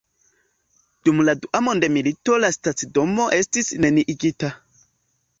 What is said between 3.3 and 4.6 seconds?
estis neniigita.